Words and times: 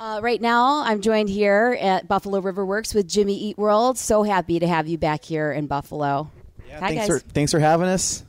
Uh, 0.00 0.18
right 0.22 0.40
now, 0.40 0.82
I'm 0.82 1.02
joined 1.02 1.28
here 1.28 1.76
at 1.78 2.08
Buffalo 2.08 2.40
RiverWorks 2.40 2.94
with 2.94 3.06
Jimmy 3.06 3.36
Eat 3.36 3.58
World. 3.58 3.98
So 3.98 4.22
happy 4.22 4.58
to 4.58 4.66
have 4.66 4.88
you 4.88 4.96
back 4.96 5.22
here 5.22 5.52
in 5.52 5.66
Buffalo. 5.66 6.30
Yeah, 6.66 6.80
Hi, 6.80 6.94
thanks 6.94 7.08
guys. 7.08 7.22
for 7.22 7.28
thanks 7.28 7.52
for 7.52 7.58
having 7.58 7.86
us. 7.86 8.24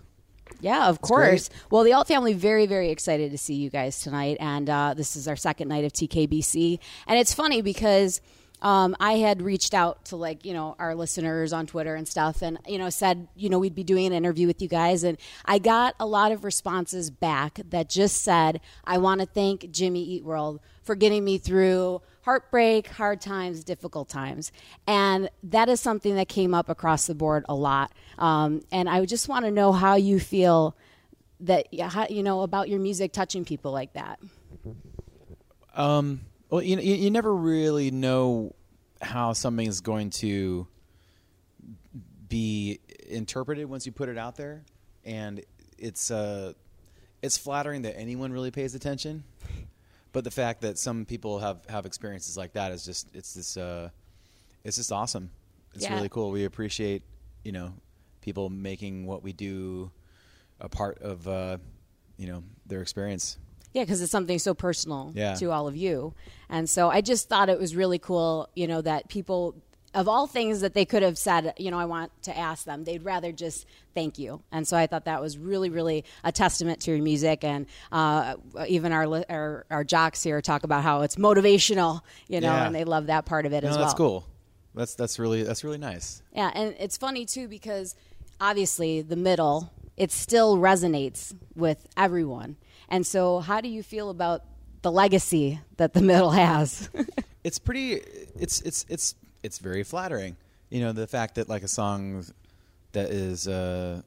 Yeah, 0.59 0.89
of 0.89 0.99
course. 0.99 1.49
Well, 1.69 1.85
the 1.85 1.93
Alt 1.93 2.09
family 2.09 2.33
very, 2.33 2.65
very 2.65 2.89
excited 2.89 3.31
to 3.31 3.37
see 3.37 3.53
you 3.53 3.69
guys 3.69 4.01
tonight, 4.01 4.35
and 4.41 4.69
uh, 4.69 4.95
this 4.95 5.15
is 5.15 5.29
our 5.29 5.37
second 5.37 5.69
night 5.69 5.85
of 5.85 5.93
TKBC. 5.93 6.77
And 7.07 7.17
it's 7.17 7.33
funny 7.33 7.61
because 7.61 8.19
um, 8.61 8.95
I 8.99 9.13
had 9.13 9.41
reached 9.41 9.73
out 9.73 10.05
to 10.05 10.15
like 10.15 10.45
you 10.45 10.53
know 10.53 10.75
our 10.79 10.95
listeners 10.95 11.53
on 11.53 11.67
Twitter 11.67 11.95
and 11.95 12.07
stuff, 12.07 12.41
and 12.41 12.59
you 12.67 12.77
know 12.77 12.89
said 12.89 13.27
you 13.35 13.49
know 13.49 13.59
we'd 13.59 13.75
be 13.75 13.83
doing 13.83 14.07
an 14.07 14.13
interview 14.13 14.47
with 14.47 14.61
you 14.61 14.67
guys, 14.67 15.03
and 15.03 15.17
I 15.45 15.59
got 15.59 15.95
a 15.99 16.05
lot 16.05 16.31
of 16.31 16.43
responses 16.43 17.09
back 17.09 17.59
that 17.69 17.89
just 17.89 18.21
said 18.21 18.61
I 18.85 18.97
want 18.97 19.21
to 19.21 19.27
thank 19.27 19.71
Jimmy 19.71 20.03
Eat 20.03 20.23
World 20.23 20.59
for 20.83 20.95
getting 20.95 21.23
me 21.23 21.37
through 21.37 22.01
heartbreak, 22.23 22.87
hard 22.87 23.21
times, 23.21 23.63
difficult 23.63 24.09
times. 24.09 24.51
And 24.87 25.29
that 25.43 25.69
is 25.69 25.79
something 25.79 26.15
that 26.15 26.27
came 26.27 26.53
up 26.53 26.69
across 26.69 27.07
the 27.07 27.15
board 27.15 27.45
a 27.49 27.55
lot. 27.55 27.91
Um, 28.17 28.61
and 28.71 28.89
I 28.89 29.05
just 29.05 29.27
want 29.27 29.45
to 29.45 29.51
know 29.51 29.71
how 29.71 29.95
you 29.95 30.19
feel 30.19 30.75
that, 31.41 31.67
you 31.71 32.23
know, 32.23 32.41
about 32.41 32.69
your 32.69 32.79
music 32.79 33.11
touching 33.11 33.45
people 33.45 33.71
like 33.71 33.93
that. 33.93 34.19
Um, 35.75 36.21
well, 36.51 36.61
you, 36.61 36.77
you 36.79 36.95
you 36.95 37.09
never 37.11 37.33
really 37.33 37.89
know 37.89 38.53
how 39.01 39.33
something 39.33 39.65
is 39.65 39.81
going 39.81 40.11
to 40.11 40.67
be 42.29 42.79
interpreted 43.09 43.67
once 43.67 43.85
you 43.85 43.91
put 43.91 44.09
it 44.09 44.17
out 44.17 44.35
there, 44.35 44.63
and 45.03 45.41
it's 45.77 46.11
uh, 46.11 46.53
it's 47.21 47.37
flattering 47.37 47.83
that 47.83 47.97
anyone 47.97 48.31
really 48.31 48.51
pays 48.51 48.75
attention. 48.75 49.23
But 50.13 50.25
the 50.25 50.31
fact 50.31 50.61
that 50.61 50.77
some 50.77 51.05
people 51.05 51.39
have, 51.39 51.61
have 51.69 51.85
experiences 51.85 52.35
like 52.37 52.53
that 52.53 52.73
is 52.73 52.83
just 52.83 53.07
it's 53.15 53.33
this 53.33 53.55
uh, 53.57 53.89
it's 54.63 54.75
just 54.77 54.91
awesome. 54.91 55.31
It's 55.73 55.83
Yeah. 55.85 55.95
really 55.95 56.09
cool. 56.09 56.31
We 56.31 56.43
appreciate 56.45 57.03
you 57.43 57.53
know 57.53 57.73
people 58.21 58.49
making 58.49 59.05
what 59.07 59.23
we 59.23 59.33
do 59.33 59.89
a 60.59 60.67
part 60.69 60.99
of 61.01 61.27
uh, 61.27 61.57
you 62.17 62.27
know 62.27 62.43
their 62.65 62.81
experience. 62.81 63.37
Yeah, 63.73 63.83
because 63.83 64.01
it's 64.01 64.11
something 64.11 64.39
so 64.39 64.53
personal 64.53 65.11
Yeah. 65.15 65.35
to 65.35 65.51
all 65.51 65.67
of 65.67 65.75
you. 65.75 66.13
And 66.49 66.69
so 66.69 66.89
I 66.89 67.01
just 67.01 67.29
thought 67.29 67.49
it 67.49 67.59
was 67.59 67.75
really 67.75 67.99
cool, 67.99 68.49
you 68.55 68.67
know, 68.67 68.81
that 68.81 69.07
people, 69.07 69.55
of 69.93 70.07
all 70.09 70.27
things 70.27 70.59
that 70.61 70.73
they 70.73 70.83
could 70.85 71.03
have 71.03 71.17
said, 71.17 71.53
you 71.57 71.71
know, 71.71 71.77
I 71.79 71.85
want 71.85 72.11
to 72.23 72.37
ask 72.37 72.65
them, 72.65 72.83
they'd 72.83 73.03
rather 73.05 73.31
just 73.31 73.65
thank 73.93 74.19
you. 74.19 74.41
And 74.51 74.67
so 74.67 74.75
I 74.75 74.87
thought 74.87 75.05
that 75.05 75.21
was 75.21 75.37
really, 75.37 75.69
really 75.69 76.03
a 76.23 76.31
testament 76.33 76.81
to 76.81 76.91
your 76.91 77.01
music. 77.01 77.43
And 77.45 77.65
uh, 77.91 78.35
even 78.67 78.91
our, 78.91 79.23
our 79.29 79.65
our 79.69 79.83
jocks 79.85 80.21
here 80.23 80.41
talk 80.41 80.63
about 80.63 80.83
how 80.83 81.01
it's 81.01 81.15
motivational, 81.15 82.01
you 82.27 82.41
know, 82.41 82.47
Yeah. 82.53 82.65
and 82.65 82.75
they 82.75 82.83
love 82.83 83.07
that 83.07 83.25
part 83.25 83.45
of 83.45 83.53
it 83.53 83.63
No, 83.63 83.69
as 83.69 83.75
well. 83.75 83.85
that's 83.85 83.97
cool. 83.97 84.25
That's 84.75 84.95
that's 84.95 85.19
really 85.19 85.43
that's 85.43 85.63
really 85.65 85.77
nice. 85.77 86.21
Yeah, 86.33 86.51
and 86.53 86.75
it's 86.79 86.95
funny 86.97 87.25
too 87.25 87.47
because 87.49 87.95
obviously 88.39 89.01
the 89.01 89.15
middle 89.17 89.71
it 89.97 90.11
still 90.11 90.57
resonates 90.57 91.33
with 91.55 91.87
everyone. 91.97 92.55
And 92.91 93.07
so 93.07 93.39
how 93.39 93.61
do 93.61 93.69
you 93.69 93.81
feel 93.81 94.09
about 94.11 94.43
the 94.83 94.91
legacy 94.91 95.59
that 95.77 95.93
the 95.93 96.01
middle 96.01 96.29
has? 96.31 96.89
It's 97.43 97.57
pretty. 97.57 97.93
It's 98.39 98.61
it's 98.61 98.85
it's 98.87 99.15
it's 99.41 99.57
very 99.57 99.81
flattering. 99.83 100.37
You 100.69 100.81
know 100.81 100.91
the 100.91 101.07
fact 101.07 101.35
that 101.35 101.49
like 101.49 101.63
a 101.63 101.67
song 101.67 102.23
that 102.91 103.09
is 103.09 103.47
uh, 103.47 104.03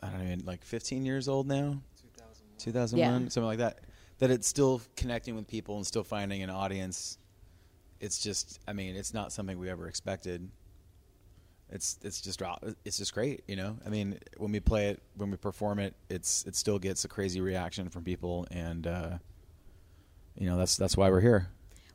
I 0.00 0.06
don't 0.10 0.28
know 0.28 0.36
like 0.44 0.62
15 0.64 1.04
years 1.04 1.26
old 1.28 1.48
now, 1.48 1.78
2001, 2.58 2.98
Yeah. 3.22 3.28
something 3.30 3.42
like 3.48 3.58
that. 3.58 3.80
That 4.20 4.30
it's 4.30 4.46
still 4.46 4.80
connecting 4.94 5.34
with 5.34 5.48
people 5.48 5.74
and 5.76 5.84
still 5.84 6.04
finding 6.04 6.40
an 6.44 6.50
audience. 6.50 7.18
It's 7.98 8.20
just 8.22 8.60
I 8.68 8.72
mean 8.74 8.94
it's 8.94 9.12
not 9.12 9.32
something 9.32 9.58
we 9.58 9.68
ever 9.68 9.88
expected. 9.88 10.48
It's 11.70 11.98
it's 12.02 12.20
just 12.20 12.40
it's 12.84 12.96
just 12.96 13.12
great, 13.12 13.44
you 13.46 13.56
know. 13.56 13.76
I 13.84 13.90
mean, 13.90 14.18
when 14.38 14.52
we 14.52 14.60
play 14.60 14.88
it, 14.88 15.02
when 15.16 15.30
we 15.30 15.36
perform 15.36 15.78
it, 15.78 15.94
it's 16.08 16.44
it 16.46 16.56
still 16.56 16.78
gets 16.78 17.04
a 17.04 17.08
crazy 17.08 17.40
reaction 17.40 17.90
from 17.90 18.04
people, 18.04 18.46
and 18.50 18.86
uh, 18.86 19.18
you 20.34 20.46
know 20.46 20.56
that's 20.56 20.76
that's 20.76 20.96
why 20.96 21.10
we're 21.10 21.20
here. 21.20 21.48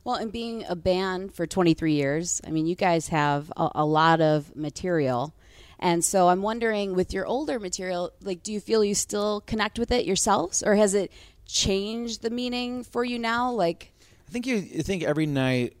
well, 0.04 0.14
and 0.16 0.30
being 0.30 0.64
a 0.68 0.76
band 0.76 1.34
for 1.34 1.46
23 1.46 1.92
years, 1.94 2.40
I 2.46 2.50
mean, 2.50 2.66
you 2.66 2.76
guys 2.76 3.08
have 3.08 3.52
a, 3.56 3.70
a 3.76 3.84
lot 3.84 4.20
of 4.20 4.54
material. 4.54 5.34
And 5.80 6.04
so 6.04 6.28
I'm 6.28 6.40
wondering 6.40 6.94
with 6.94 7.12
your 7.12 7.26
older 7.26 7.58
material, 7.58 8.12
like 8.22 8.42
do 8.42 8.52
you 8.52 8.60
feel 8.60 8.84
you 8.84 8.94
still 8.94 9.40
connect 9.42 9.78
with 9.78 9.90
it 9.90 10.04
yourselves 10.06 10.62
or 10.62 10.76
has 10.76 10.94
it 10.94 11.12
changed 11.46 12.22
the 12.22 12.30
meaning 12.30 12.84
for 12.84 13.04
you 13.04 13.18
now? 13.18 13.50
Like 13.50 13.92
I 14.28 14.30
think 14.30 14.46
you, 14.46 14.56
you 14.56 14.82
think 14.82 15.02
every 15.02 15.26
night 15.26 15.76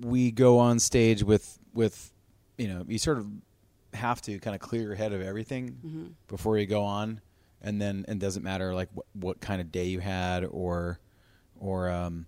we 0.00 0.30
go 0.30 0.58
on 0.58 0.78
stage 0.78 1.22
with 1.22 1.58
with 1.72 2.12
you 2.60 2.68
know 2.68 2.84
you 2.86 2.98
sort 2.98 3.16
of 3.18 3.26
have 3.94 4.20
to 4.22 4.38
kind 4.38 4.54
of 4.54 4.60
clear 4.60 4.82
your 4.82 4.94
head 4.94 5.12
of 5.12 5.22
everything 5.22 6.14
before 6.28 6.58
you 6.58 6.66
go 6.66 6.84
on, 6.84 7.20
and 7.62 7.80
then 7.80 8.04
it 8.06 8.18
doesn't 8.18 8.42
matter 8.42 8.74
like 8.74 8.90
what, 8.92 9.06
what 9.14 9.40
kind 9.40 9.60
of 9.62 9.72
day 9.72 9.86
you 9.86 9.98
had 9.98 10.44
or 10.44 11.00
or 11.58 11.90
um, 11.90 12.26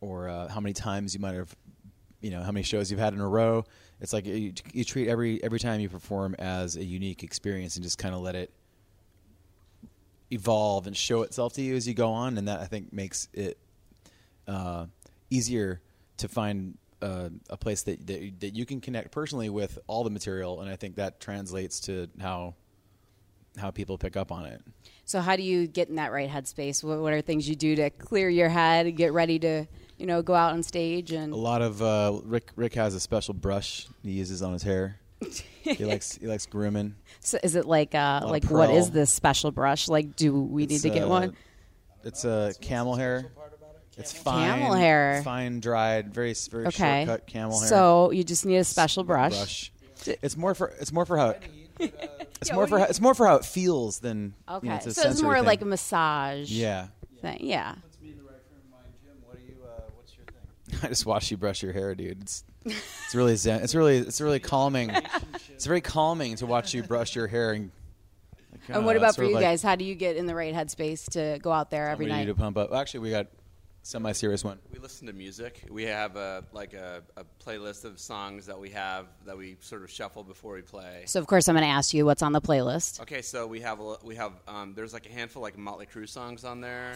or 0.00 0.28
uh, 0.28 0.48
how 0.48 0.60
many 0.60 0.74
times 0.74 1.14
you 1.14 1.20
might 1.20 1.34
have 1.34 1.56
you 2.20 2.30
know 2.30 2.42
how 2.42 2.52
many 2.52 2.62
shows 2.62 2.90
you've 2.90 3.00
had 3.00 3.14
in 3.14 3.20
a 3.20 3.28
row. 3.28 3.64
It's 4.00 4.12
like 4.12 4.26
you, 4.26 4.52
you 4.72 4.84
treat 4.84 5.08
every 5.08 5.42
every 5.42 5.58
time 5.58 5.80
you 5.80 5.88
perform 5.88 6.34
as 6.38 6.76
a 6.76 6.84
unique 6.84 7.22
experience 7.22 7.76
and 7.76 7.82
just 7.82 7.96
kind 7.96 8.14
of 8.14 8.20
let 8.20 8.34
it 8.34 8.52
evolve 10.30 10.86
and 10.86 10.94
show 10.94 11.22
itself 11.22 11.54
to 11.54 11.62
you 11.62 11.74
as 11.74 11.88
you 11.88 11.94
go 11.94 12.10
on, 12.12 12.36
and 12.36 12.48
that 12.48 12.60
I 12.60 12.66
think 12.66 12.92
makes 12.92 13.28
it 13.32 13.56
uh, 14.46 14.86
easier 15.30 15.80
to 16.18 16.28
find 16.28 16.76
uh, 17.02 17.28
a 17.48 17.56
place 17.56 17.82
that, 17.82 18.06
that 18.06 18.40
that 18.40 18.54
you 18.56 18.66
can 18.66 18.80
connect 18.80 19.10
personally 19.10 19.48
with 19.48 19.78
all 19.86 20.04
the 20.04 20.10
material, 20.10 20.60
and 20.60 20.70
I 20.70 20.76
think 20.76 20.96
that 20.96 21.20
translates 21.20 21.80
to 21.80 22.08
how 22.20 22.54
how 23.58 23.70
people 23.70 23.98
pick 23.98 24.16
up 24.16 24.30
on 24.32 24.46
it. 24.46 24.62
So 25.04 25.20
how 25.20 25.36
do 25.36 25.42
you 25.42 25.66
get 25.66 25.88
in 25.88 25.96
that 25.96 26.12
right 26.12 26.28
headspace? 26.28 26.84
What, 26.84 27.00
what 27.00 27.12
are 27.12 27.20
things 27.20 27.48
you 27.48 27.56
do 27.56 27.76
to 27.76 27.90
clear 27.90 28.28
your 28.28 28.48
head, 28.48 28.94
get 28.96 29.12
ready 29.12 29.38
to, 29.40 29.66
you 29.96 30.06
know, 30.06 30.22
go 30.22 30.34
out 30.34 30.52
on 30.52 30.62
stage 30.62 31.12
and 31.12 31.32
A 31.32 31.36
lot 31.36 31.62
of 31.62 31.82
uh, 31.82 32.20
Rick 32.24 32.50
Rick 32.56 32.74
has 32.74 32.94
a 32.94 33.00
special 33.00 33.34
brush 33.34 33.86
he 34.02 34.12
uses 34.12 34.42
on 34.42 34.52
his 34.52 34.62
hair. 34.62 35.00
he 35.62 35.84
likes 35.84 36.16
he 36.16 36.26
likes 36.26 36.46
grooming. 36.46 36.94
so 37.20 37.38
is 37.42 37.56
it 37.56 37.66
like 37.66 37.92
uh 37.94 38.20
like 38.24 38.44
what 38.44 38.70
is 38.70 38.90
this 38.90 39.10
special 39.12 39.50
brush? 39.50 39.88
Like 39.88 40.14
do 40.14 40.32
we 40.32 40.66
need 40.66 40.74
It's, 40.74 40.82
to 40.82 40.90
get 40.90 41.04
uh, 41.04 41.08
one? 41.08 41.36
It's 42.04 42.24
a 42.24 42.54
camel 42.60 42.94
hair. 42.94 43.26
It's 43.98 44.12
fine, 44.12 44.60
Camel 44.60 44.74
hair. 44.74 45.20
fine 45.24 45.60
dried, 45.60 46.14
very 46.14 46.32
very 46.50 46.66
Okay. 46.68 47.04
short 47.04 47.20
cut 47.20 47.26
camel 47.26 47.58
hair. 47.58 47.68
So 47.68 48.10
you 48.12 48.22
just 48.24 48.46
need 48.46 48.56
a 48.56 48.64
special 48.64 49.02
brush. 49.04 49.34
brush. 49.36 49.72
It's 50.22 50.36
more 50.36 50.54
for 50.54 50.68
it's 50.80 50.92
more 50.92 51.04
for 51.04 51.18
how 51.18 51.34
it's 51.80 52.52
more 52.52 52.66
for 52.68 52.78
how, 52.78 52.84
it's 52.84 53.00
more 53.00 53.14
for 53.14 53.26
how 53.26 53.34
it 53.36 53.44
feels 53.44 53.98
than 53.98 54.34
Okay. 54.48 54.66
You 54.66 54.70
know, 54.70 54.76
it's 54.76 54.86
a 54.86 54.94
so 54.94 55.00
it's 55.00 55.08
sensory 55.08 55.24
more 55.24 55.36
thing. 55.36 55.44
like 55.46 55.62
a 55.62 55.64
massage 55.64 56.50
yeah. 56.50 56.86
thing. 57.20 57.38
Yeah. 57.40 57.74
I 60.82 60.88
just 60.88 61.06
watch 61.06 61.30
you 61.30 61.36
brush 61.36 61.62
your 61.62 61.72
hair, 61.72 61.94
dude. 61.94 62.20
It's 62.22 62.44
it's 62.64 63.14
really 63.14 63.36
zen. 63.36 63.62
It's 63.62 63.74
really 63.74 63.98
it's 63.98 64.20
really 64.20 64.38
calming. 64.38 64.90
It's 65.50 65.66
very 65.66 65.80
calming 65.80 66.36
to 66.36 66.46
watch 66.46 66.74
you 66.74 66.82
brush 66.82 67.16
your 67.16 67.26
hair 67.26 67.52
and. 67.52 67.70
like, 68.68 68.76
And 68.76 68.84
what 68.84 68.94
uh, 68.94 69.00
about 69.00 69.16
for 69.16 69.24
you 69.24 69.34
like 69.34 69.42
guys? 69.42 69.62
How 69.62 69.74
do 69.76 69.84
you 69.84 69.94
get 69.94 70.16
in 70.16 70.26
the 70.26 70.34
right 70.34 70.54
headspace 70.54 71.10
to 71.12 71.38
go 71.42 71.50
out 71.50 71.70
there 71.70 71.88
every 71.88 72.06
night? 72.06 72.12
we 72.12 72.18
need 72.20 72.26
night? 72.28 72.36
to 72.36 72.40
pump 72.40 72.56
up. 72.58 72.72
Actually, 72.72 73.00
we 73.00 73.10
got 73.10 73.26
semi-serious 73.82 74.44
one. 74.44 74.58
We 74.72 74.78
listen 74.78 75.06
to 75.06 75.12
music. 75.12 75.64
We 75.70 75.84
have 75.84 76.16
a 76.16 76.44
like 76.52 76.74
a, 76.74 77.02
a 77.16 77.24
playlist 77.44 77.84
of 77.84 77.98
songs 77.98 78.46
that 78.46 78.58
we 78.58 78.70
have 78.70 79.06
that 79.24 79.36
we 79.36 79.56
sort 79.60 79.82
of 79.82 79.90
shuffle 79.90 80.22
before 80.24 80.54
we 80.54 80.62
play. 80.62 81.04
So 81.06 81.20
of 81.20 81.26
course 81.26 81.48
I'm 81.48 81.54
going 81.54 81.66
to 81.66 81.70
ask 81.72 81.94
you 81.94 82.04
what's 82.04 82.22
on 82.22 82.32
the 82.32 82.40
playlist. 82.40 83.00
Okay, 83.00 83.22
so 83.22 83.46
we 83.46 83.60
have 83.60 83.80
a, 83.80 83.96
we 84.02 84.16
have 84.16 84.32
um, 84.46 84.74
there's 84.74 84.92
like 84.92 85.06
a 85.06 85.12
handful 85.12 85.40
like 85.42 85.56
Motley 85.56 85.86
Crue 85.86 86.08
songs 86.08 86.44
on 86.44 86.60
there. 86.60 86.92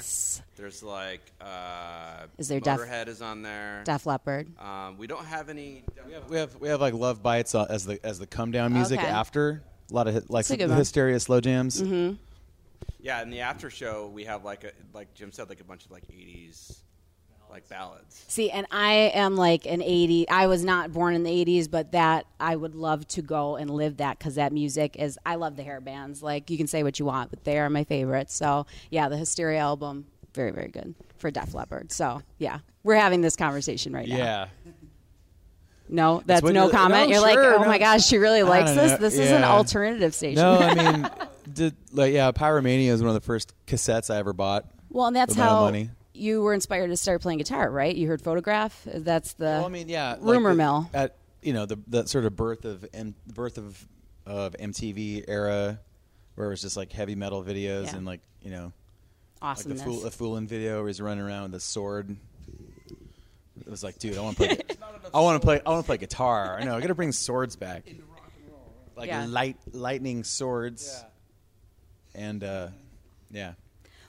There's 0.57 0.83
like 0.83 1.23
uh, 1.41 2.27
Is 2.39 2.49
there 2.49 2.61
Def- 2.61 2.81
Motorhead 2.81 3.09
is 3.09 3.23
on 3.23 3.43
there. 3.43 3.83
Def 3.85 4.05
Leppard. 4.07 4.49
Um, 4.61 4.99
we 4.99 5.07
don't 5.07 5.25
have 5.25 5.49
any. 5.49 5.85
We 6.07 6.13
have 6.13 6.31
we 6.31 6.37
have, 6.37 6.57
we 6.61 6.69
have 6.69 6.81
like 6.81 6.95
love 6.95 7.23
bites 7.23 7.55
uh, 7.55 7.67
as 7.71 7.87
the 7.87 8.05
as 8.05 8.19
the 8.19 8.27
come 8.27 8.51
down 8.51 8.73
music 8.73 8.99
Okay. 8.99 9.09
after 9.09 9.63
a 9.91 9.95
lot 9.95 10.09
of 10.09 10.15
like 10.29 10.45
That's 10.47 10.51
a 10.51 10.57
good 10.59 10.69
the 10.71 10.75
hysteria 10.75 11.19
slow 11.21 11.41
jams. 11.41 11.83
Mm-hmm. 11.83 12.17
Yeah, 13.03 13.21
in 13.23 13.31
the 13.31 13.41
after 13.41 13.69
show 13.69 14.07
we 14.07 14.25
have 14.25 14.45
like 14.45 14.65
a 14.65 14.71
like 14.95 15.13
Jim 15.15 15.33
said 15.33 15.49
like 15.49 15.61
a 15.61 15.65
bunch 15.65 15.85
of 15.85 15.91
like 15.91 16.07
80s 16.07 16.79
like 17.51 17.69
ballads. 17.69 18.25
See, 18.29 18.51
and 18.51 18.67
I 18.71 18.93
am 19.13 19.37
like 19.37 19.67
an 19.67 19.83
80. 19.83 20.27
I 20.31 20.47
was 20.47 20.65
not 20.65 20.91
born 20.91 21.15
in 21.15 21.23
the 21.23 21.31
80s, 21.45 21.71
but 21.71 21.93
that 21.93 22.25
I 22.41 22.57
would 22.57 22.75
love 22.75 23.07
to 23.09 23.21
go 23.21 23.57
and 23.57 23.69
live 23.69 23.99
that 23.99 24.19
because 24.19 24.37
that 24.37 24.55
music 24.55 24.97
is. 24.97 25.19
I 25.27 25.35
love 25.35 25.57
the 25.57 25.63
hair 25.63 25.83
bands. 25.83 26.23
Like 26.23 26.49
you 26.49 26.57
can 26.57 26.67
say 26.67 26.83
what 26.83 26.99
you 26.99 27.05
want, 27.05 27.29
but 27.29 27.45
they 27.45 27.59
are 27.59 27.69
my 27.69 27.85
favorites. 27.85 28.35
So 28.35 28.65
yeah, 28.91 29.09
the 29.11 29.19
Hysteria 29.19 29.59
album, 29.59 30.07
very 30.33 30.51
very 30.53 30.69
good 30.69 30.95
for 31.19 31.31
Def 31.31 31.53
Leppard. 31.55 31.93
So 31.93 32.23
yeah, 32.39 32.61
we're 32.85 32.95
having 32.97 33.21
this 33.21 33.37
conversation 33.37 33.93
right 33.93 34.09
now. 34.09 34.17
Yeah. 34.17 34.47
No, 35.89 36.23
that's 36.25 36.43
no 36.43 36.67
you- 36.67 36.71
comment. 36.71 37.09
no, 37.11 37.13
You're 37.17 37.21
like, 37.21 37.37
oh 37.37 37.59
no. 37.63 37.69
my 37.69 37.79
gosh, 37.79 38.07
she 38.07 38.17
really 38.17 38.43
likes 38.43 38.71
don't 38.71 38.77
this. 38.79 38.93
know. 38.93 38.97
This 38.99 39.19
is 39.19 39.31
an 39.31 39.45
alternative 39.45 40.15
station. 40.15 40.37
No, 40.43 40.59
I 40.59 40.75
mean, 40.93 41.11
did 41.55 41.77
like 41.93 42.13
yeah, 42.13 42.31
Pyromania 42.33 42.89
is 42.89 43.01
one 43.03 43.09
of 43.09 43.15
the 43.15 43.21
first 43.27 43.55
cassettes 43.67 44.13
I 44.13 44.19
ever 44.19 44.33
bought. 44.33 44.67
well, 44.91 45.07
and 45.07 45.17
that's 45.17 45.31
with 45.31 45.39
my 45.39 45.45
own 45.45 45.51
how 45.51 45.61
money. 45.65 45.91
you 46.15 46.43
were 46.43 46.55
inspired 46.55 46.89
to 46.89 46.97
start 46.97 47.23
playing 47.23 47.39
guitar, 47.39 47.71
right? 47.71 47.95
You 47.95 48.09
heard 48.09 48.23
Photograph. 48.23 48.81
That's 48.87 49.35
the 49.35 49.45
Well, 49.47 49.65
I 49.67 49.69
mean, 49.69 49.89
yeah, 49.89 50.17
like 50.19 50.35
rumor 50.35 50.51
the- 50.51 50.57
mill. 50.57 50.91
at 50.95 51.17
you 51.43 51.53
know 51.53 51.67
the 51.67 51.79
the 51.89 52.07
sort 52.07 52.25
of 52.25 52.37
birth 52.37 52.65
of 52.65 52.85
M, 52.95 53.15
birth 53.35 53.59
of 53.59 53.87
of 54.27 54.55
MTV 54.59 55.25
era, 55.29 55.81
where 56.37 56.47
it 56.47 56.51
was 56.51 56.61
just 56.63 56.77
like 56.77 56.93
heavy 56.93 57.15
metal 57.15 57.43
videos 57.43 57.87
Yeah. 57.87 57.97
and 57.97 58.07
like 58.07 58.21
you 58.43 58.51
know 58.51 58.65
like 58.65 58.73
the 59.41 59.47
awesomeness. 59.75 59.83
fool, 59.83 60.07
a 60.07 60.11
Foolin 60.11 60.47
video 60.47 60.79
where 60.79 60.87
he's 60.87 61.01
running 61.01 61.25
around 61.25 61.45
with 61.51 61.55
a 61.57 61.61
sword. 61.61 62.17
It 63.61 63.69
was 63.71 63.83
like, 63.85 63.99
dude, 63.99 64.17
I 64.17 64.21
want 64.21 64.37
to 64.39 64.47
play. 64.47 64.59
I 65.15 65.21
want 65.21 65.41
to 65.41 65.45
play. 65.45 65.61
I 65.65 65.71
want 65.71 65.85
to 65.85 65.87
play 65.87 65.99
guitar. 65.99 66.57
I 66.59 66.65
know. 66.65 66.77
I 66.77 66.81
got 66.81 66.87
to 66.89 66.95
bring 66.95 67.13
swords 67.13 67.57
back. 67.57 67.85
Like 68.97 69.09
Yeah. 69.09 69.27
light 69.27 69.57
lightning 69.73 70.23
swords. 70.25 71.05
And 72.15 72.45
uh, 72.45 72.69
yeah. 73.31 73.55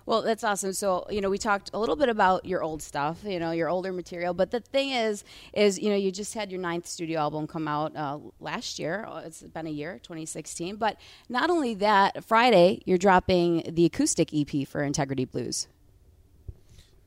Well, 0.05 0.21
that's 0.21 0.43
awesome. 0.43 0.73
So, 0.73 1.05
you 1.09 1.21
know, 1.21 1.29
we 1.29 1.37
talked 1.37 1.69
a 1.73 1.79
little 1.79 1.95
bit 1.95 2.09
about 2.09 2.45
your 2.45 2.61
old 2.61 2.81
stuff, 2.81 3.19
you 3.23 3.39
know, 3.39 3.51
your 3.51 3.69
older 3.69 3.93
material. 3.93 4.33
But 4.33 4.51
the 4.51 4.59
thing 4.59 4.91
is, 4.91 5.23
is 5.53 5.79
you 5.79 5.89
know, 5.89 5.95
you 5.95 6.11
just 6.11 6.33
had 6.33 6.51
your 6.51 6.59
ninth 6.59 6.87
studio 6.87 7.19
album 7.21 7.47
come 7.47 7.69
out 7.69 7.95
uh, 7.95 8.19
last 8.41 8.79
year. 8.79 9.05
Uh, 9.07 9.21
It's 9.25 9.41
been 9.41 9.65
a 9.65 9.71
year, 9.71 9.99
2016. 10.03 10.75
But 10.75 10.97
not 11.29 11.49
only 11.49 11.73
that, 11.75 12.23
Friday 12.25 12.81
you're 12.85 12.97
dropping 12.97 13.63
the 13.73 13.85
acoustic 13.85 14.33
EP 14.33 14.67
for 14.67 14.83
Integrity 14.83 15.23
Blues. 15.23 15.67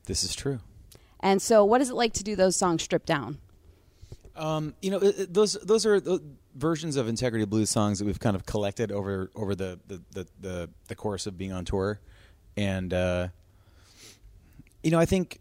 This 0.05 0.23
is 0.23 0.33
true. 0.33 0.59
And 1.19 1.41
so, 1.41 1.63
what 1.63 1.81
is 1.81 1.89
it 1.89 1.95
like 1.95 2.13
to 2.13 2.23
do 2.23 2.35
those 2.35 2.55
songs 2.55 2.81
stripped 2.81 3.07
down? 3.07 3.37
Um, 4.35 4.75
you 4.81 4.91
know, 4.91 4.99
those 4.99 5.53
those 5.53 5.85
are 5.85 5.99
the 5.99 6.21
versions 6.57 6.95
of 6.95 7.07
Integrity 7.07 7.45
Blues 7.45 7.69
songs 7.69 7.99
that 7.99 8.05
we've 8.05 8.19
kind 8.19 8.35
of 8.35 8.45
collected 8.45 8.91
over 8.91 9.29
over 9.35 9.55
the 9.55 9.79
the 9.87 10.01
the, 10.11 10.27
the, 10.41 10.69
the 10.87 10.95
course 10.95 11.27
of 11.27 11.37
being 11.37 11.51
on 11.53 11.63
tour, 11.65 11.99
and 12.57 12.93
uh, 12.93 13.27
you 14.83 14.91
know, 14.91 14.99
I 14.99 15.05
think 15.05 15.39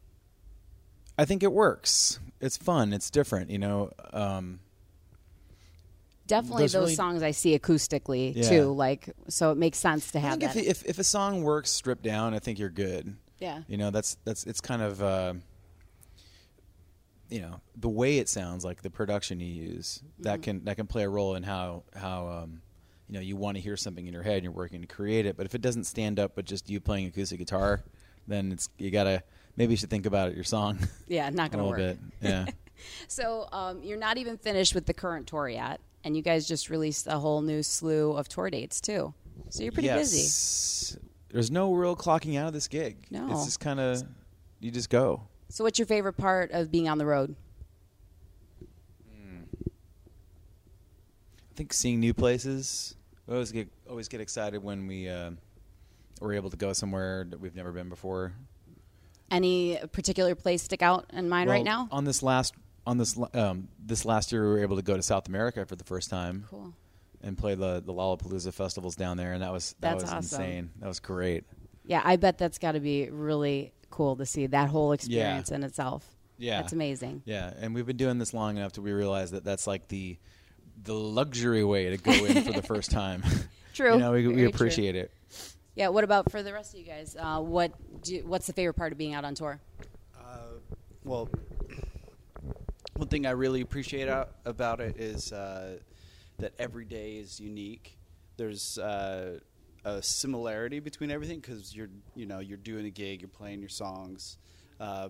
I 1.18 1.24
think 1.24 1.42
it 1.42 1.52
works. 1.52 2.20
It's 2.40 2.56
fun. 2.56 2.92
It's 2.92 3.10
different. 3.10 3.50
You 3.50 3.58
know, 3.58 3.90
um, 4.12 4.60
Definitely 6.26 6.64
Those 6.64 6.72
those 6.72 6.82
really- 6.82 6.94
songs 6.96 7.22
I 7.22 7.30
see 7.30 7.56
acoustically 7.56 8.34
Yeah. 8.34 8.48
too. 8.48 8.72
Like, 8.72 9.08
so 9.28 9.52
it 9.52 9.58
makes 9.58 9.78
sense 9.78 10.10
to 10.10 10.18
have. 10.20 10.42
I 10.42 10.48
think 10.48 10.66
if, 10.66 10.82
if 10.82 10.90
if 10.90 10.98
a 10.98 11.04
song 11.04 11.42
works 11.42 11.70
stripped 11.70 12.02
down, 12.02 12.34
I 12.34 12.40
think 12.40 12.58
you're 12.58 12.68
good. 12.68 13.14
Yeah. 13.38 13.62
You 13.68 13.76
know, 13.76 13.90
that's 13.90 14.16
that's 14.24 14.44
it's 14.44 14.60
kind 14.60 14.82
of 14.82 15.00
uh, 15.02 15.34
you 17.30 17.40
know 17.40 17.60
the 17.76 17.88
way 17.88 18.18
it 18.18 18.28
sounds, 18.28 18.64
like 18.64 18.82
the 18.82 18.90
production 18.90 19.40
you 19.40 19.46
use, 19.46 20.02
Mm-hmm. 20.02 20.22
that 20.24 20.42
can 20.42 20.64
that 20.64 20.76
can 20.76 20.86
play 20.86 21.04
a 21.04 21.08
role 21.08 21.34
in 21.34 21.42
how 21.42 21.82
how 21.94 22.28
um, 22.28 22.62
you 23.08 23.14
know 23.14 23.20
you 23.20 23.36
want 23.36 23.56
to 23.56 23.60
hear 23.62 23.76
something 23.76 24.06
in 24.06 24.12
your 24.12 24.22
head 24.22 24.34
and 24.36 24.44
you're 24.44 24.52
working 24.52 24.80
to 24.80 24.86
create 24.86 25.26
it. 25.26 25.36
But 25.36 25.46
if 25.46 25.54
it 25.54 25.60
doesn't 25.62 25.84
stand 25.84 26.18
up, 26.18 26.32
but 26.34 26.44
just 26.44 26.68
you 26.70 26.80
playing 26.80 27.06
acoustic 27.06 27.38
guitar, 27.38 27.82
then 28.26 28.52
it's 28.52 28.68
you 28.78 28.90
gotta 28.90 29.22
maybe 29.56 29.72
you 29.72 29.76
should 29.76 29.90
think 29.90 30.06
about 30.06 30.28
it 30.30 30.34
your 30.34 30.44
song 30.44 30.78
yeah, 31.08 31.28
not 31.30 31.50
going 31.50 31.62
to 31.64 31.70
lie. 31.70 31.76
A 31.76 31.78
little 31.78 31.94
work. 31.94 31.98
bit. 32.20 32.28
Yeah. 32.28 32.46
So 33.08 33.48
um, 33.52 33.82
you're 33.82 33.98
not 33.98 34.18
even 34.18 34.36
finished 34.36 34.74
with 34.74 34.84
the 34.84 34.92
current 34.92 35.26
tour 35.26 35.48
yet, 35.48 35.80
and 36.04 36.14
you 36.14 36.20
guys 36.22 36.46
just 36.46 36.68
released 36.68 37.06
a 37.06 37.18
whole 37.18 37.40
new 37.40 37.62
slew 37.62 38.12
of 38.12 38.28
tour 38.28 38.50
dates 38.50 38.82
too. 38.82 39.14
So 39.48 39.62
you're 39.62 39.72
pretty 39.72 39.88
busy. 39.88 40.18
yes. 40.18 40.96
There's 41.30 41.50
no 41.50 41.72
real 41.72 41.96
clocking 41.96 42.38
out 42.38 42.48
of 42.48 42.52
this 42.52 42.68
gig. 42.68 43.06
No. 43.10 43.30
It's 43.32 43.46
just 43.46 43.60
kind 43.60 43.80
of 43.80 44.02
you 44.60 44.70
just 44.70 44.90
go. 44.90 45.22
So 45.48 45.64
what's 45.64 45.78
your 45.78 45.86
favorite 45.86 46.14
part 46.16 46.50
of 46.52 46.70
being 46.70 46.88
on 46.88 46.98
the 46.98 47.06
road? 47.06 47.34
I 51.50 51.54
think 51.56 51.72
seeing 51.72 52.00
new 52.00 52.12
places. 52.12 52.94
We 53.26 53.34
always 53.34 53.50
get 53.52 53.68
always 53.88 54.08
get 54.08 54.20
excited 54.20 54.62
when 54.62 54.86
we 54.86 55.08
uh, 55.08 55.30
we're 56.20 56.34
able 56.34 56.50
to 56.50 56.56
go 56.56 56.72
somewhere 56.72 57.24
that 57.30 57.40
we've 57.40 57.54
never 57.56 57.72
been 57.72 57.88
before. 57.88 58.32
Any 59.30 59.78
particular 59.92 60.34
place 60.34 60.62
stick 60.62 60.82
out 60.82 61.06
in 61.12 61.28
mind 61.28 61.48
right 61.50 61.64
now? 61.64 61.88
on 61.90 62.04
this 62.04 62.22
last 62.22 62.54
on 62.86 62.98
this 62.98 63.18
um, 63.34 63.68
this 63.84 64.04
last 64.04 64.32
year, 64.32 64.42
we 64.42 64.48
were 64.50 64.60
able 64.60 64.76
to 64.76 64.82
go 64.82 64.96
to 64.96 65.02
South 65.02 65.28
America 65.28 65.64
for 65.66 65.76
the 65.76 65.84
first 65.84 66.10
time 66.10 66.44
Cool. 66.50 66.74
and 67.22 67.36
play 67.38 67.54
the 67.54 67.82
the 67.84 67.92
Lollapalooza 67.92 68.52
festivals 68.52 68.94
down 68.94 69.16
there, 69.16 69.32
and 69.32 69.42
that 69.42 69.52
was 69.52 69.74
that 69.80 69.92
That's 69.98 70.02
was 70.04 70.12
awesome. 70.12 70.42
insane. 70.42 70.70
That 70.80 70.88
was 70.88 71.00
great. 71.00 71.44
Yeah, 71.86 72.02
I 72.04 72.16
bet 72.16 72.36
that's 72.36 72.58
got 72.58 72.72
to 72.72 72.80
be 72.80 73.08
really 73.10 73.72
cool 73.90 74.16
to 74.16 74.26
see 74.26 74.46
that 74.46 74.68
whole 74.68 74.92
experience 74.92 75.50
in 75.50 75.62
itself. 75.62 76.06
Yeah, 76.38 76.60
it's 76.60 76.72
amazing. 76.72 77.22
Yeah, 77.24 77.52
and 77.58 77.74
we've 77.74 77.86
been 77.86 77.96
doing 77.96 78.18
this 78.18 78.34
long 78.34 78.56
enough 78.56 78.72
to 78.72 78.82
we 78.82 78.92
realize 78.92 79.30
that 79.30 79.44
that's 79.44 79.66
like 79.66 79.88
the 79.88 80.18
the 80.82 80.94
luxury 80.94 81.64
way 81.64 81.90
to 81.90 81.96
go 81.96 82.12
in 82.12 82.44
for 82.44 82.52
the 82.52 82.62
first 82.66 82.90
time. 82.90 83.22
True. 83.72 83.94
you 83.94 83.98
know, 83.98 84.12
we, 84.12 84.22
Very 84.22 84.34
we 84.34 84.40
true. 84.42 84.48
appreciate 84.50 84.96
it. 84.96 85.10
Yeah. 85.74 85.88
What 85.88 86.04
about 86.04 86.30
for 86.30 86.42
the 86.42 86.52
rest 86.52 86.74
of 86.74 86.80
you 86.80 86.86
guys? 86.86 87.16
Uh, 87.18 87.40
what 87.40 87.72
do, 88.02 88.22
What's 88.26 88.46
the 88.46 88.52
favorite 88.52 88.74
part 88.74 88.92
of 88.92 88.98
being 88.98 89.14
out 89.14 89.24
on 89.24 89.34
tour? 89.34 89.60
Well, 91.06 91.28
one 92.96 93.06
thing 93.06 93.26
I 93.26 93.30
really 93.30 93.60
appreciate 93.60 94.08
out, 94.08 94.32
about 94.44 94.80
it 94.80 94.96
is 94.98 95.32
uh, 95.32 95.78
that 96.38 96.52
every 96.58 96.84
day 96.84 97.12
is 97.12 97.38
unique. 97.38 97.96
There's 98.36 98.76
uh, 98.76 99.38
a 99.86 100.02
similarity 100.02 100.80
between 100.80 101.12
everything 101.12 101.38
because 101.38 101.74
you're, 101.74 101.88
you 102.16 102.26
know, 102.26 102.40
you're 102.40 102.58
doing 102.58 102.86
a 102.86 102.90
gig, 102.90 103.22
you're 103.22 103.28
playing 103.28 103.60
your 103.60 103.68
songs, 103.68 104.36
uh, 104.80 105.08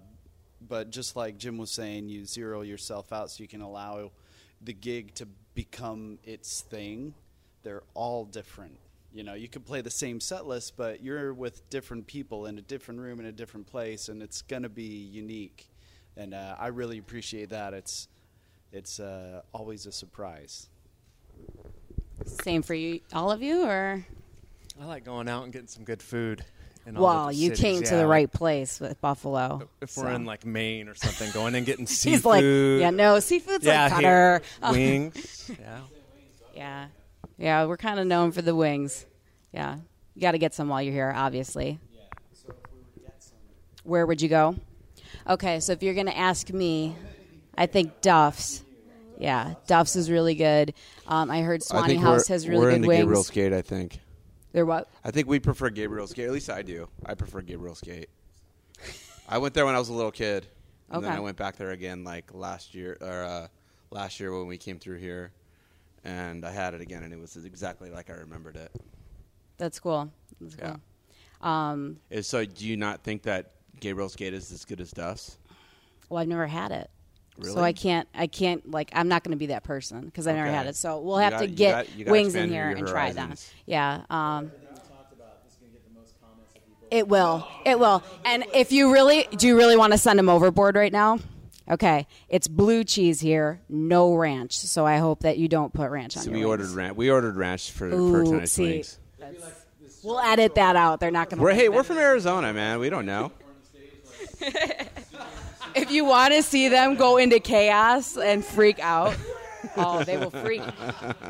but 0.68 0.90
just 0.90 1.16
like 1.16 1.38
Jim 1.38 1.56
was 1.56 1.70
saying, 1.70 2.10
you 2.10 2.26
zero 2.26 2.60
yourself 2.60 3.10
out 3.10 3.30
so 3.30 3.42
you 3.42 3.48
can 3.48 3.62
allow 3.62 4.10
the 4.60 4.74
gig 4.74 5.14
to 5.14 5.26
become 5.54 6.18
its 6.24 6.60
thing. 6.60 7.14
They're 7.62 7.84
all 7.94 8.26
different. 8.26 8.76
You 9.14 9.22
know, 9.22 9.32
you 9.32 9.48
could 9.48 9.64
play 9.64 9.80
the 9.80 9.90
same 9.90 10.20
set 10.20 10.46
list, 10.46 10.76
but 10.76 11.02
you're 11.02 11.32
with 11.32 11.68
different 11.70 12.06
people 12.06 12.44
in 12.44 12.58
a 12.58 12.62
different 12.62 13.00
room 13.00 13.18
in 13.18 13.24
a 13.24 13.32
different 13.32 13.66
place, 13.66 14.10
and 14.10 14.22
it's 14.22 14.42
going 14.42 14.62
to 14.62 14.68
be 14.68 14.82
unique. 14.82 15.70
And 16.18 16.34
uh, 16.34 16.56
I 16.58 16.66
really 16.66 16.98
appreciate 16.98 17.48
that. 17.48 17.72
It's 17.72 18.08
it's 18.72 19.00
uh, 19.00 19.40
always 19.52 19.86
a 19.86 19.92
surprise. 19.92 20.68
Same 22.26 22.60
for 22.62 22.74
you, 22.74 23.00
all 23.14 23.30
of 23.30 23.40
you, 23.40 23.64
or 23.64 24.04
I 24.80 24.84
like 24.84 25.04
going 25.04 25.28
out 25.28 25.44
and 25.44 25.52
getting 25.52 25.68
some 25.68 25.84
good 25.84 26.02
food. 26.02 26.44
in 26.86 26.96
all 26.96 27.02
the 27.02 27.06
well, 27.06 27.32
you 27.32 27.48
cities, 27.50 27.60
came 27.60 27.82
to 27.82 27.94
the 27.96 28.02
like 28.02 28.08
right 28.10 28.32
place 28.32 28.78
with 28.80 29.00
Buffalo. 29.00 29.68
If 29.80 29.96
we're 29.96 30.10
in 30.10 30.24
like 30.24 30.44
Maine 30.44 30.88
or 30.88 30.94
something, 30.94 31.30
going 31.32 31.54
and 31.54 31.64
getting 31.64 31.86
seafood. 31.86 32.12
He's 32.14 32.24
like, 32.24 32.42
yeah, 32.42 32.90
no, 32.90 33.18
seafood's 33.20 33.64
yeah, 33.64 33.84
like 33.84 34.00
here- 34.00 34.42
better. 34.60 34.72
wings. 34.72 35.50
yeah. 35.60 35.78
Yeah. 36.54 36.86
Yeah, 37.38 37.64
we're 37.66 37.76
kind 37.76 37.98
of 38.00 38.06
known 38.06 38.32
for 38.32 38.42
the 38.42 38.54
wings. 38.54 39.04
Yeah. 39.52 39.76
You 40.14 40.22
got 40.22 40.32
to 40.32 40.38
get 40.38 40.54
some 40.54 40.68
while 40.68 40.80
you're 40.80 40.92
here, 40.94 41.12
obviously. 41.14 41.78
Yeah. 41.92 42.00
So 42.32 42.48
if 42.50 42.56
we 42.72 42.78
would 42.78 43.04
get 43.04 43.22
some- 43.22 43.36
Where 43.84 44.06
would 44.06 44.22
you 44.22 44.28
go? 44.28 44.56
Okay, 45.28 45.60
so 45.60 45.72
if 45.72 45.82
you're 45.82 45.94
going 45.94 46.06
to 46.06 46.16
ask 46.16 46.50
me, 46.50 46.94
I 47.56 47.66
think 47.66 48.00
Duff's. 48.00 48.62
Yeah, 49.18 49.54
Duff's 49.66 49.96
is 49.96 50.10
really 50.10 50.34
good. 50.34 50.74
Um, 51.06 51.30
I 51.30 51.40
heard 51.40 51.62
Swannie 51.62 51.86
think 51.86 52.02
House 52.02 52.28
we're, 52.28 52.34
has 52.34 52.46
really 52.48 52.60
we're 52.60 52.70
good 52.70 52.76
into 52.76 52.88
wings. 52.88 53.00
Gabriel's 53.00 53.30
Gate. 53.30 53.52
I 53.54 53.62
think. 53.62 53.98
They're 54.56 54.64
what? 54.64 54.88
I 55.04 55.10
think 55.10 55.28
we 55.28 55.38
prefer 55.38 55.68
Gabriel's 55.68 56.14
Gate. 56.14 56.24
At 56.24 56.32
least 56.32 56.48
I 56.48 56.62
do. 56.62 56.88
I 57.04 57.12
prefer 57.12 57.42
Gabriel's 57.42 57.82
Gate. 57.82 58.08
I 59.28 59.36
went 59.36 59.52
there 59.52 59.66
when 59.66 59.74
I 59.74 59.78
was 59.78 59.90
a 59.90 59.92
little 59.92 60.10
kid, 60.10 60.46
and 60.88 61.04
then 61.04 61.12
I 61.12 61.20
went 61.20 61.36
back 61.36 61.56
there 61.56 61.72
again 61.72 62.04
like 62.04 62.32
last 62.32 62.74
year 62.74 62.96
or 63.02 63.22
uh, 63.24 63.48
last 63.90 64.18
year 64.18 64.34
when 64.34 64.46
we 64.46 64.56
came 64.56 64.78
through 64.78 64.96
here, 64.96 65.30
and 66.04 66.42
I 66.42 66.52
had 66.52 66.72
it 66.72 66.80
again, 66.80 67.02
and 67.02 67.12
it 67.12 67.18
was 67.18 67.36
exactly 67.36 67.90
like 67.90 68.08
I 68.08 68.14
remembered 68.14 68.56
it. 68.56 68.72
That's 69.58 69.78
cool. 69.78 70.10
That's 70.40 70.54
cool. 70.54 70.80
Yeah. 71.42 71.70
Um, 71.70 71.98
So, 72.22 72.46
do 72.46 72.66
you 72.66 72.78
not 72.78 73.02
think 73.02 73.24
that 73.24 73.50
Gabriel's 73.78 74.16
Gate 74.16 74.32
is 74.32 74.50
as 74.52 74.64
good 74.64 74.80
as 74.80 74.90
Duff's? 74.90 75.36
well, 76.08 76.22
I've 76.22 76.28
never 76.28 76.46
had 76.46 76.72
it. 76.72 76.88
So 77.42 77.60
I 77.60 77.72
can't, 77.72 78.08
I 78.14 78.26
can't, 78.26 78.70
like, 78.70 78.90
I'm 78.94 79.08
not 79.08 79.22
going 79.22 79.32
to 79.32 79.36
be 79.38 79.46
that 79.46 79.62
person 79.62 80.06
because 80.06 80.26
I've 80.26 80.36
never 80.36 80.50
had 80.50 80.66
it. 80.66 80.76
So 80.76 80.98
we'll 81.00 81.16
You 81.16 81.22
have 81.22 81.32
got- 81.34 81.38
to 81.40 81.48
you 81.48 81.54
get 81.56 81.70
got- 81.86 81.96
you 81.96 82.04
gotta 82.04 82.12
wings 82.12 82.34
in 82.34 82.48
here 82.48 82.68
and 82.70 82.86
try 82.86 83.12
them. 83.12 83.34
Yeah. 83.66 84.02
Um, 84.10 84.50
it 86.90 87.08
will. 87.08 87.46
It 87.64 87.78
will. 87.78 88.02
And 88.24 88.44
if 88.54 88.70
you 88.72 88.92
really, 88.92 89.26
do 89.36 89.46
you 89.48 89.56
really 89.56 89.76
want 89.76 89.92
to 89.92 89.98
send 89.98 90.18
them 90.18 90.28
overboard 90.28 90.76
right 90.76 90.92
now? 90.92 91.18
Okay. 91.68 92.06
It's 92.28 92.46
blue 92.46 92.84
cheese 92.84 93.20
here, 93.20 93.60
no 93.68 94.14
ranch. 94.14 94.56
So 94.56 94.86
I 94.86 94.98
hope 94.98 95.20
that 95.20 95.36
you 95.36 95.48
don't 95.48 95.72
put 95.72 95.90
ranch 95.90 96.16
on 96.16 96.22
So 96.22 96.30
your 96.30 96.38
we 96.38 96.46
wings. 96.46 96.50
ordered 96.68 96.76
ranch. 96.76 96.96
We 96.96 97.10
ordered 97.10 97.36
ranch 97.36 97.72
for, 97.72 97.90
for 97.90 97.96
Ooh, 97.96 98.24
tonight's 98.24 98.52
see, 98.52 98.62
wings. 98.74 98.98
We'll 100.04 100.20
edit 100.20 100.54
that 100.54 100.76
out. 100.76 101.00
They're 101.00 101.10
not 101.10 101.28
going 101.28 101.38
to. 101.38 101.42
We're 101.44 101.54
hey, 101.54 101.68
we're 101.68 101.82
from 101.82 101.98
Arizona, 101.98 102.52
man. 102.52 102.78
We 102.78 102.88
don't 102.88 103.04
know. 103.06 103.32
if 105.76 105.90
you 105.90 106.04
want 106.04 106.34
to 106.34 106.42
see 106.42 106.68
them 106.68 106.96
go 106.96 107.18
into 107.18 107.38
chaos 107.38 108.16
and 108.16 108.44
freak 108.44 108.78
out, 108.80 109.14
oh, 109.76 110.04
they 110.04 110.16
will 110.16 110.30
freak. 110.30 110.62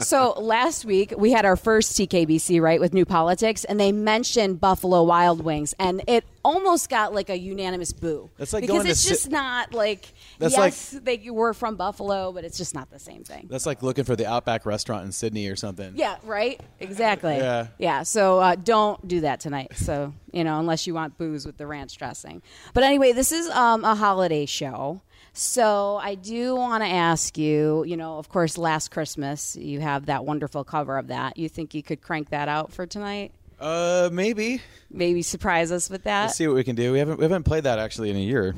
So 0.01 0.33
last 0.33 0.85
week 0.85 1.13
we 1.17 1.33
had 1.33 1.45
our 1.45 1.57
first 1.57 1.97
TKBC 1.97 2.61
right 2.61 2.81
with 2.81 2.93
new 2.95 3.05
politics, 3.05 3.65
and 3.65 3.79
they 3.79 3.93
mentioned 3.93 4.61
Buffalo 4.61 5.03
Wild 5.03 5.43
Wings, 5.45 5.75
and 5.79 6.03
it 6.07 6.25
almost 6.45 6.89
got 6.89 7.13
like 7.13 7.29
a 7.29 7.37
unanimous 7.37 7.93
boo. 7.93 8.31
That's 8.37 8.53
like 8.53 8.63
because 8.63 8.85
it's 8.87 9.01
si- 9.01 9.09
just 9.09 9.31
not 9.31 9.75
like 9.75 10.13
That's 10.39 10.57
yes, 10.57 10.91
they 11.03 11.19
were 11.31 11.53
from 11.55 11.77
Buffalo, 11.77 12.33
but 12.33 12.45
it's 12.45 12.57
just 12.57 12.75
not 12.75 12.91
the 12.91 12.99
same 12.99 13.25
thing. 13.25 13.49
That's 13.51 13.67
like 13.67 13.83
looking 13.83 14.05
for 14.05 14.15
the 14.15 14.27
Outback 14.27 14.65
restaurant 14.65 15.05
in 15.05 15.13
Sydney 15.13 15.49
or 15.49 15.57
something. 15.57 15.95
Yeah, 15.97 16.17
right. 16.25 16.61
Exactly. 16.79 17.37
Yeah. 17.37 17.69
Yeah. 17.79 18.03
So 18.05 18.39
uh, 18.39 18.55
don't 18.55 19.07
do 19.09 19.21
that 19.23 19.41
tonight. 19.41 19.77
So 19.77 20.13
you 20.33 20.45
know, 20.45 20.59
unless 20.61 20.87
you 20.87 20.95
want 20.95 21.19
booze 21.19 21.47
with 21.47 21.57
the 21.57 21.67
ranch 21.67 21.97
dressing. 21.97 22.43
But 22.75 22.85
anyway, 22.85 23.13
this 23.13 23.33
is 23.33 23.49
um, 23.51 23.85
a 23.85 23.95
holiday 23.95 24.47
show. 24.47 25.03
So 25.37 25.99
I 26.03 26.15
do 26.15 26.57
want 26.57 26.83
to 26.83 26.89
ask 26.89 27.37
you. 27.37 27.85
You 27.85 27.97
know, 27.97 28.19
of 28.19 28.29
course, 28.31 28.57
last 28.57 28.91
Christmas 28.91 29.55
you 29.55 29.81
have 29.81 30.07
that 30.07 30.25
wonderful 30.25 30.65
cover 30.65 30.97
of 30.97 31.09
that. 31.09 31.37
You 31.37 31.49
think 31.49 31.75
you 31.75 31.83
could 31.83 32.01
crank 32.01 32.31
that 32.31 32.49
out 32.49 32.73
for 32.73 32.87
tonight? 32.87 33.33
Uh, 33.61 34.09
maybe. 34.13 34.63
Maybe 34.91 35.21
surprise 35.23 35.71
us 35.73 35.91
with 35.91 36.05
that. 36.05 36.23
Let's 36.23 36.37
see 36.37 36.47
what 36.47 36.57
we 36.57 36.65
can 36.65 36.75
do. 36.75 36.93
We 36.93 36.99
haven't 36.99 37.19
we 37.19 37.25
haven't 37.25 37.43
played 37.45 37.65
that 37.65 37.79
actually 37.79 38.11
in 38.11 38.17
a 38.17 38.21
year, 38.21 38.55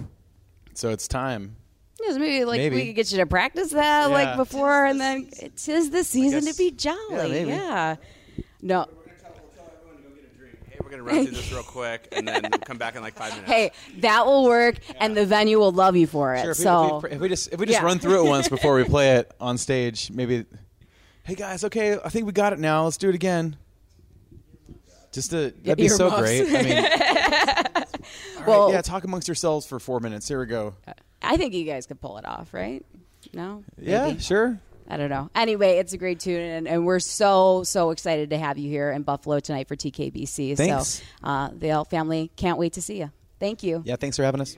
so 0.74 0.90
it's 0.90 1.08
time. 1.08 1.56
Yes, 2.00 2.16
maybe 2.16 2.44
like 2.44 2.58
Maybe. 2.58 2.76
we 2.76 2.86
could 2.86 2.94
get 2.94 3.10
you 3.10 3.18
to 3.18 3.26
practice 3.26 3.70
that 3.72 4.10
like 4.12 4.28
Yeah. 4.28 4.36
before, 4.36 4.84
and 4.86 5.00
then 5.00 5.28
it 5.40 5.68
is 5.68 5.90
the 5.90 6.04
season 6.04 6.44
to 6.44 6.56
be 6.56 6.70
jolly. 6.70 7.40
yeah, 7.40 7.46
yeah. 7.46 7.96
No. 8.62 8.86
Hey, 10.88 10.96
we're 10.96 11.04
gonna 11.04 11.16
run 11.16 11.26
through 11.26 11.36
this 11.36 11.52
real 11.52 11.62
quick 11.62 12.08
and 12.12 12.26
then 12.26 12.42
come 12.64 12.78
back 12.78 12.96
in 12.96 13.02
like 13.02 13.14
five 13.14 13.32
minutes. 13.32 13.50
Hey, 13.50 13.70
that 13.98 14.26
will 14.26 14.44
work, 14.44 14.76
and 15.00 15.16
the 15.16 15.26
venue 15.26 15.58
will 15.58 15.72
love 15.72 15.96
you 15.96 16.06
for 16.06 16.34
it. 16.34 16.42
Sure. 16.42 16.50
If, 16.52 16.56
so 16.56 17.00
we, 17.02 17.10
if, 17.10 17.12
we, 17.12 17.16
if 17.16 17.20
we 17.20 17.28
just 17.28 17.52
if 17.52 17.60
we 17.60 17.66
just 17.66 17.78
Yeah. 17.80 17.84
run 17.84 17.98
through 17.98 18.24
it 18.24 18.28
once 18.28 18.48
before 18.48 18.74
we 18.74 18.84
play 18.84 19.16
it 19.16 19.30
on 19.40 19.58
stage, 19.58 20.10
maybe. 20.10 20.44
Hey 21.24 21.34
guys, 21.34 21.62
okay, 21.64 21.98
I 22.02 22.08
think 22.08 22.24
we 22.26 22.32
got 22.32 22.52
it 22.54 22.58
now. 22.58 22.84
Let's 22.84 22.96
do 22.96 23.08
it 23.10 23.14
again. 23.14 23.56
Just 25.12 25.30
to 25.30 25.52
that'd 25.62 25.76
be 25.76 25.88
so 25.88 26.06
earmuffs. 26.06 26.22
great. 26.22 26.54
I 26.54 26.62
mean, 26.62 26.76
all 26.84 27.82
right, 28.38 28.46
Well- 28.46 28.72
yeah, 28.72 28.80
talk 28.82 29.04
amongst 29.04 29.28
yourselves 29.28 29.66
for 29.66 29.78
four 29.78 30.00
minutes. 30.00 30.26
Here 30.28 30.38
we 30.40 30.46
go. 30.46 30.74
I 31.20 31.36
think 31.36 31.52
you 31.54 31.64
guys 31.64 31.86
could 31.86 32.00
pull 32.00 32.16
it 32.18 32.24
off, 32.26 32.54
right? 32.54 32.84
No? 33.34 33.64
Yeah, 33.78 34.06
Maybe? 34.08 34.20
sure. 34.20 34.60
I 34.88 34.96
don't 34.96 35.10
know. 35.10 35.30
Anyway, 35.34 35.76
it's 35.76 35.92
a 35.92 35.98
great 35.98 36.18
tune, 36.18 36.40
and, 36.40 36.66
and 36.66 36.86
we're 36.86 36.98
so, 36.98 37.62
so 37.62 37.90
excited 37.90 38.30
to 38.30 38.38
have 38.38 38.56
you 38.56 38.70
here 38.70 38.90
in 38.90 39.02
Buffalo 39.02 39.38
tonight 39.38 39.68
for 39.68 39.76
TKBC. 39.76 40.56
Thanks. 40.56 40.88
So 40.88 41.04
uh, 41.22 41.50
the 41.52 41.72
Alt 41.72 41.90
family 41.90 42.30
can't 42.36 42.58
wait 42.58 42.72
to 42.72 42.82
see 42.82 42.98
you. 42.98 43.10
Thank 43.38 43.62
you. 43.62 43.82
Yeah, 43.84 43.96
thanks 43.96 44.16
for 44.16 44.22
having 44.24 44.40
us. 44.40 44.56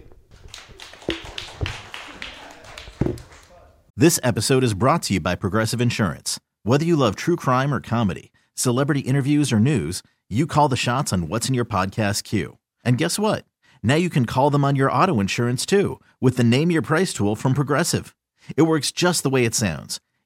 This 3.96 4.20
episode 4.22 4.64
is 4.64 4.72
brought 4.72 5.02
to 5.04 5.14
you 5.14 5.20
by 5.20 5.34
Progressive 5.34 5.80
Insurance. 5.80 6.38
Whether 6.62 6.84
you 6.84 6.96
love 6.96 7.16
true 7.16 7.36
crime 7.36 7.74
or 7.74 7.80
comedy, 7.80 8.32
celebrity 8.54 9.00
interviews 9.00 9.52
or 9.52 9.58
news, 9.58 10.02
you 10.30 10.46
call 10.46 10.68
the 10.68 10.76
shots 10.76 11.12
on 11.12 11.28
what's 11.28 11.48
in 11.48 11.54
your 11.54 11.64
podcast 11.64 12.22
queue. 12.24 12.56
And 12.84 12.96
guess 12.96 13.18
what? 13.18 13.44
Now 13.82 13.96
you 13.96 14.08
can 14.08 14.26
call 14.26 14.48
them 14.48 14.64
on 14.64 14.76
your 14.76 14.90
auto 14.90 15.20
insurance 15.20 15.66
too 15.66 16.00
with 16.20 16.36
the 16.36 16.44
Name 16.44 16.70
Your 16.70 16.82
Price 16.82 17.12
tool 17.12 17.36
from 17.36 17.52
Progressive. 17.52 18.14
It 18.56 18.62
works 18.62 18.90
just 18.92 19.22
the 19.22 19.30
way 19.30 19.44
it 19.44 19.54
sounds. 19.54 20.00